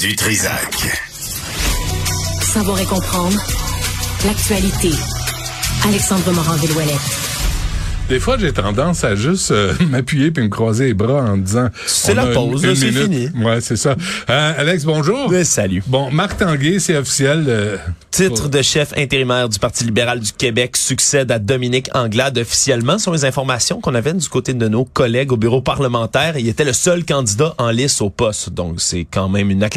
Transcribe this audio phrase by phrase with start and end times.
[0.00, 0.74] Du Trisac.
[2.42, 3.42] Savoir et comprendre
[4.26, 4.90] l'actualité.
[5.86, 7.35] Alexandre Morin-Villouellette.
[8.08, 11.70] Des fois, j'ai tendance à juste euh, m'appuyer puis me croiser les bras en disant...
[11.86, 13.28] C'est la pause, c'est fini.
[13.34, 13.96] Ouais, c'est ça.
[14.30, 15.28] Euh, Alex, bonjour.
[15.28, 15.82] Ouais, salut.
[15.88, 17.46] Bon, Marc Tanguay, c'est officiel.
[17.48, 17.76] euh,
[18.12, 22.96] Titre de chef intérimaire du Parti libéral du Québec succède à Dominique Anglade officiellement.
[22.98, 26.38] Ce sont les informations qu'on avait du côté de nos collègues au bureau parlementaire.
[26.38, 28.50] Il était le seul candidat en lice au poste.
[28.50, 29.68] Donc, c'est quand même une,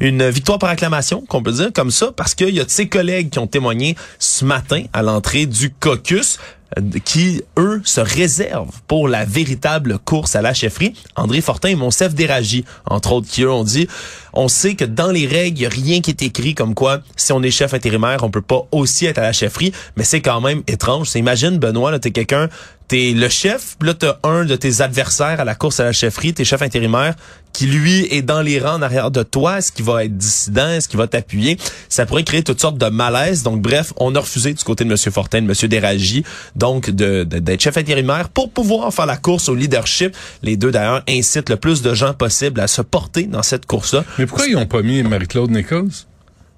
[0.00, 2.88] une victoire par acclamation, qu'on peut dire comme ça, parce qu'il y a de ses
[2.88, 6.57] collègues qui ont témoigné ce matin à l'entrée du caucus euh,
[7.04, 10.94] qui, eux, se réservent pour la véritable course à la chefferie.
[11.16, 13.88] André Fortin et Monsef Déragi, entre autres, qui, eux, ont dit,
[14.32, 17.50] on sait que dans les règles, rien qui est écrit comme quoi, si on est
[17.50, 21.14] chef intérimaire, on peut pas aussi être à la chefferie, mais c'est quand même étrange.
[21.14, 22.48] Imagine, Benoît, t'es quelqu'un,
[22.88, 25.92] t'es le chef, puis là, t'as un de tes adversaires à la course à la
[25.92, 27.14] chefferie, t'es chef intérimaire,
[27.52, 30.68] qui lui est dans les rangs en arrière de toi, est-ce qu'il va être dissident,
[30.70, 31.58] est-ce qu'il va t'appuyer?
[31.88, 33.42] Ça pourrait créer toutes sortes de malaises.
[33.42, 34.96] Donc, bref, on a refusé du côté de M.
[35.12, 35.68] Fortin, de M.
[35.68, 36.24] Déragi,
[36.56, 40.16] donc de, de- d'être chef intérimaire pour pouvoir faire la course au leadership.
[40.42, 44.04] Les deux, d'ailleurs, incitent le plus de gens possible à se porter dans cette course-là.
[44.18, 45.90] Mais pourquoi ils ont pas mis Marie-Claude Nichols?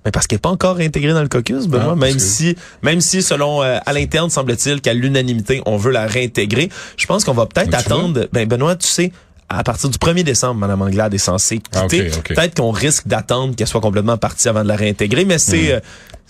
[0.04, 3.00] Mais parce qu'elle n'est pas encore intégrée dans le caucus, Benoît, Ah, même si, même
[3.02, 7.34] si selon euh, à l'interne semble-t-il qu'à l'unanimité on veut la réintégrer, je pense qu'on
[7.34, 8.26] va peut-être attendre.
[8.32, 9.12] Ben Benoît, tu sais.
[9.52, 11.78] À partir du 1er décembre, Mme Anglade est censée quitter.
[11.78, 12.36] Ah, ok, ok.
[12.36, 15.38] Peut-être qu'on risque d'attendre qu'elle soit complètement partie avant de la réintégrer, mais Hmm.
[15.40, 15.80] c'est euh,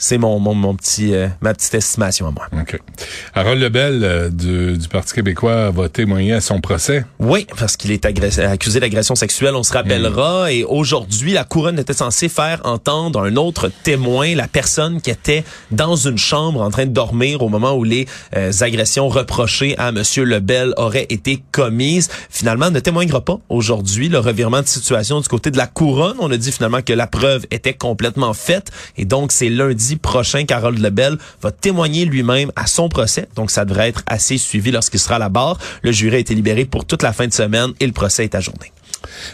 [0.01, 2.47] c'est mon, mon, mon petit euh, ma petite estimation à moi.
[2.59, 2.81] OK.
[3.35, 7.05] Harold Lebel euh, du, du Parti québécois va témoigner à son procès.
[7.19, 10.47] Oui, parce qu'il est agressé- accusé d'agression sexuelle, on se rappellera.
[10.47, 10.53] Hmm.
[10.53, 15.45] Et aujourd'hui, la couronne était censée faire entendre un autre témoin, la personne qui était
[15.71, 19.93] dans une chambre en train de dormir au moment où les euh, agressions reprochées à
[19.93, 22.09] Monsieur Lebel auraient été commises.
[22.31, 24.09] Finalement, ne témoignera pas aujourd'hui.
[24.09, 27.07] Le revirement de situation du côté de la couronne, on a dit finalement que la
[27.07, 28.71] preuve était complètement faite.
[28.97, 33.29] Et donc, c'est lundi prochain qu'Harold Lebel va témoigner lui-même à son procès.
[33.37, 35.59] Donc, ça devrait être assez suivi lorsqu'il sera à la barre.
[35.83, 38.35] Le jury a été libéré pour toute la fin de semaine et le procès est
[38.35, 38.73] ajourné.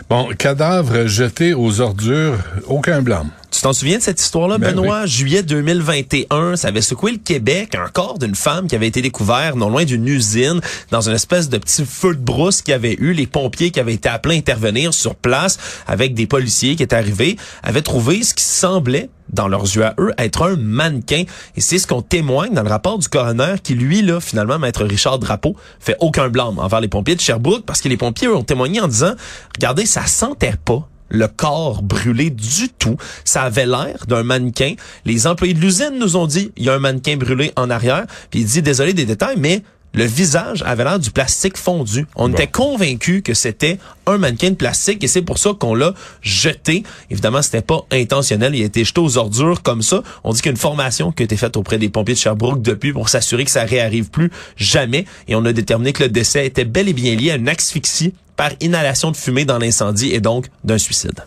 [0.09, 3.31] Bon, cadavre jeté aux ordures, aucun blâme.
[3.57, 5.07] Tu t'en souviens de cette histoire-là, Ben Benoît?
[5.07, 7.75] Juillet 2021, ça avait secoué le Québec.
[7.75, 11.49] Un corps d'une femme qui avait été découvert non loin d'une usine, dans une espèce
[11.49, 13.15] de petit feu de brousse qu'il y avait eu.
[13.15, 15.57] Les pompiers qui avaient été appelés à intervenir sur place
[15.87, 19.95] avec des policiers qui étaient arrivés avaient trouvé ce qui semblait dans leurs yeux à
[19.99, 21.25] eux, être un mannequin.
[21.57, 24.85] Et c'est ce qu'on témoigne dans le rapport du coroner qui, lui, là, finalement, maître
[24.85, 28.37] Richard Drapeau, fait aucun blâme envers les pompiers de Sherbrooke parce que les pompiers, eux,
[28.37, 29.15] ont témoigné en disant,
[29.55, 32.97] regardez, ça sentait pas le corps brûlé du tout.
[33.25, 34.75] Ça avait l'air d'un mannequin.
[35.05, 38.07] Les employés de l'usine nous ont dit, il y a un mannequin brûlé en arrière.
[38.31, 39.63] Puis il dit, désolé des détails, mais
[39.97, 42.07] le visage avait l'air du plastique fondu.
[42.17, 45.95] On était convaincus que c'était un mannequin de plastique et c'est pour ça qu'on l'a
[46.21, 46.83] jeté.
[47.11, 48.55] Évidemment, c'était pas intentionnel.
[48.55, 50.03] Il a été jeté aux ordures comme ça.
[50.23, 52.21] On dit qu'il y a une formation qui a été faite auprès des pompiers de
[52.21, 55.07] Sherbrooke depuis pour s'assurer que ça réarrive plus jamais.
[55.29, 58.13] Et on a déterminé que le décès était bel et bien lié à une asphyxie
[58.37, 61.25] par inhalation de fumée dans l'incendie et donc d'un suicide.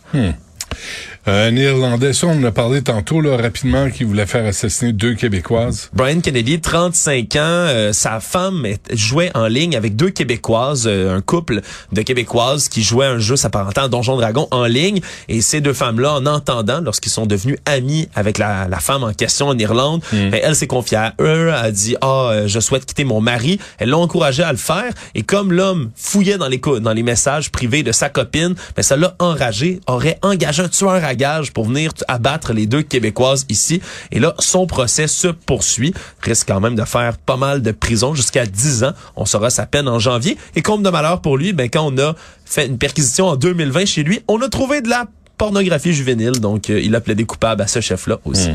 [1.26, 5.16] Un Irlandais, ça, on en a parlé tantôt, là, rapidement, qui voulait faire assassiner deux
[5.16, 5.90] Québécoises.
[5.94, 11.22] Brian Kennedy, 35 ans, euh, sa femme jouait en ligne avec deux Québécoises, euh, un
[11.22, 15.02] couple de Québécoises qui jouaient un jeu s'apparentant à Donjon Dragon en ligne.
[15.28, 19.14] Et ces deux femmes-là, en entendant, lorsqu'ils sont devenus amis avec la, la femme en
[19.14, 22.86] question en Irlande, ben, elle s'est confiée à eux, a dit «Ah, euh, je souhaite
[22.86, 23.60] quitter mon mari».
[23.78, 24.92] Elle l'a encouragé à le faire.
[25.16, 28.96] Et comme l'homme fouillait dans les, dans les messages privés de sa copine, ben, ça
[28.96, 31.09] l'a enragé, aurait engagé un tueur à
[31.54, 33.82] pour venir abattre les deux Québécoises ici.
[34.12, 35.94] Et là, son procès se poursuit.
[36.22, 38.94] Risque quand même de faire pas mal de prison jusqu'à 10 ans.
[39.16, 40.38] On saura sa peine en janvier.
[40.56, 43.86] Et comme de malheur pour lui, ben, quand on a fait une perquisition en 2020
[43.86, 45.06] chez lui, on a trouvé de la
[45.38, 46.40] pornographie juvénile.
[46.40, 48.52] Donc, euh, il a plaidé coupable à ce chef-là aussi.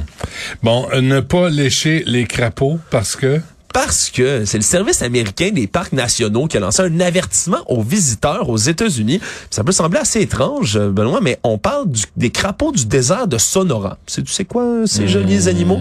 [0.63, 3.41] Bon, euh, ne pas lécher les crapauds parce que...
[3.75, 7.83] Parce que c'est le service américain des parcs nationaux qui a lancé un avertissement aux
[7.83, 9.21] visiteurs aux États-Unis.
[9.51, 13.27] Ça peut sembler assez étrange, euh, Benoît, mais on parle du- des crapauds du désert
[13.27, 13.99] de Sonora.
[14.07, 15.81] C'est, tu sais quoi, euh, ces jolis animaux?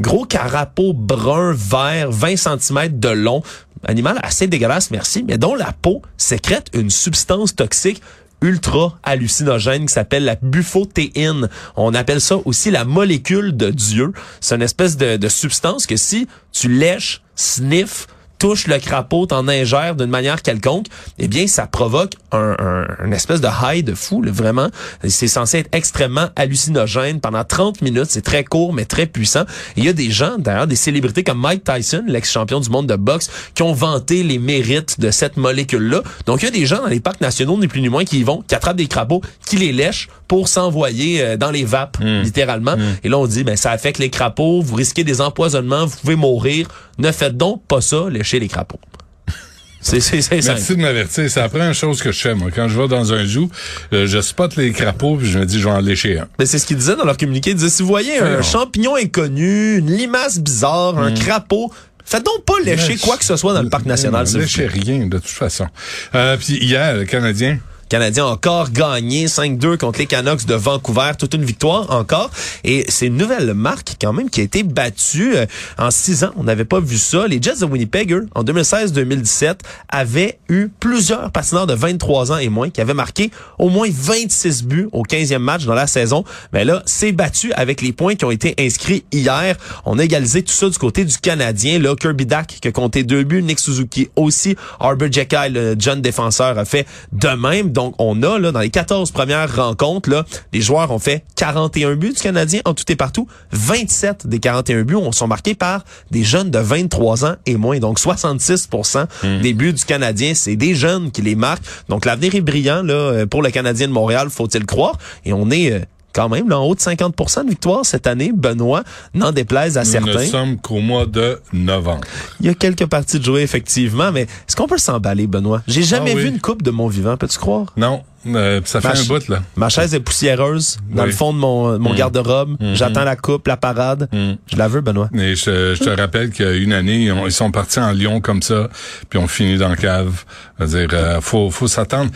[0.00, 3.42] Gros carapaud brun, vert, 20 cm de long.
[3.86, 8.00] Animal assez dégueulasse, merci, mais dont la peau sécrète une substance toxique
[8.42, 11.48] ultra hallucinogène qui s'appelle la bufothéine.
[11.76, 14.12] On appelle ça aussi la molécule de Dieu.
[14.40, 18.06] C'est une espèce de, de substance que si tu lèches, sniffes,
[18.38, 20.86] touche le crapaud, t'en ingère d'une manière quelconque,
[21.18, 24.68] eh bien, ça provoque un, un, une espèce de high de fou, là, vraiment.
[25.06, 28.06] C'est censé être extrêmement hallucinogène pendant 30 minutes.
[28.08, 29.42] C'est très court, mais très puissant.
[29.76, 32.86] Et il y a des gens, d'ailleurs, des célébrités comme Mike Tyson, l'ex-champion du monde
[32.86, 36.02] de boxe, qui ont vanté les mérites de cette molécule-là.
[36.26, 38.20] Donc, il y a des gens dans les parcs nationaux, ni plus ni moins, qui
[38.20, 41.98] y vont, qui attrapent des crapauds, qui les lèchent pour s'envoyer euh, dans les vapes,
[42.00, 42.74] littéralement.
[43.04, 46.16] Et là, on dit, ben, ça affecte les crapauds, vous risquez des empoisonnements, vous pouvez
[46.16, 46.68] mourir.
[46.98, 48.06] Ne faites donc pas ça,
[48.38, 48.80] les crapauds.
[49.80, 50.58] C'est, c'est, c'est simple.
[50.58, 51.30] Merci de m'avertir.
[51.30, 52.48] C'est la première chose que je fais, moi.
[52.52, 53.48] Quand je vais dans un zoo,
[53.92, 56.26] euh, je spot les crapauds puis je me dis, je vais en lécher un.
[56.40, 57.50] Mais c'est ce qu'ils disaient dans leur communiqué.
[57.50, 58.42] Ils disaient, si vous voyez un non.
[58.42, 61.72] champignon inconnu, une limace bizarre, un crapaud,
[62.04, 64.26] faites donc pas lécher Lèche- quoi que ce soit dans le parc national.
[64.26, 65.68] S'il vous léchez rien, de toute façon.
[66.16, 71.12] Euh, puis hier, le Canadien, Canadien a encore gagné 5-2 contre les Canucks de Vancouver,
[71.16, 72.30] toute une victoire encore.
[72.64, 75.46] Et c'est une nouvelle marque quand même qui a été battue euh,
[75.78, 76.32] en six ans.
[76.36, 77.28] On n'avait pas vu ça.
[77.28, 82.70] Les Jets de Winnipeg, en 2016-2017, avaient eu plusieurs patineurs de 23 ans et moins
[82.70, 86.24] qui avaient marqué au moins 26 buts au 15e match dans la saison.
[86.52, 89.56] Mais là, c'est battu avec les points qui ont été inscrits hier.
[89.84, 91.78] On a égalisé tout ça du côté du Canadien.
[91.78, 96.02] Là, Kirby Dack qui a compté deux buts, Nick Suzuki aussi, Arbor Jekyll, le jeune
[96.02, 97.72] défenseur, a fait de même.
[97.76, 100.24] Donc, on a, là, dans les 14 premières rencontres, là,
[100.54, 103.28] les joueurs ont fait 41 buts du Canadien en tout et partout.
[103.52, 107.78] 27 des 41 buts ont- sont marqués par des jeunes de 23 ans et moins.
[107.78, 109.06] Donc, 66%
[109.42, 111.62] des buts du Canadien, c'est des jeunes qui les marquent.
[111.90, 114.96] Donc, l'avenir est brillant, là, euh, pour le Canadien de Montréal, faut-il croire.
[115.26, 115.80] Et on est, euh,
[116.16, 118.82] quand même, là, en haut de 50% de victoire cette année, Benoît,
[119.12, 120.20] n'en déplaise à nous certains.
[120.20, 122.00] ne sommes qu'au mois de novembre.
[122.40, 125.62] Il y a quelques parties de jouer, effectivement, mais est-ce qu'on peut s'emballer, Benoît?
[125.68, 126.22] J'ai jamais Ah oui.
[126.22, 127.66] vu une coupe de mon vivant, peux-tu croire?
[127.76, 129.42] Non, euh, ça fait Ma un bout, là.
[129.56, 131.10] Ma chaise est poussiéreuse dans Oui.
[131.10, 131.96] le fond de mon, mon Mm.
[131.96, 132.56] garde-robe.
[132.60, 132.74] Mhm.
[132.74, 134.08] J'attends la coupe, la parade.
[134.10, 134.32] Mm.
[134.50, 135.10] Je la veux, Benoît.
[135.14, 137.78] Et je, je te rappelle qu'il y a une année, ils, ont- ils sont partis
[137.78, 138.68] en Lyon comme ça,
[139.10, 140.24] puis ont fini dans la cave.
[140.58, 142.10] C'est-à-dire, euh, faut, faut s'attendre.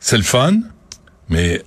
[0.00, 0.54] C'est le fun,
[1.28, 1.62] mais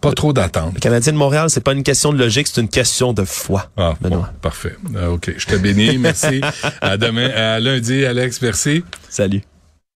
[0.00, 0.74] pas trop d'attente.
[0.74, 3.70] Le Canadien de Montréal, c'est pas une question de logique, c'est une question de foi.
[3.76, 4.30] Ah, bon, Benoît.
[4.40, 4.76] parfait.
[4.96, 5.98] Euh, OK, je te bénis.
[5.98, 6.40] Merci.
[6.80, 8.40] à demain, à lundi, Alex.
[8.42, 8.84] Merci.
[9.08, 9.42] Salut.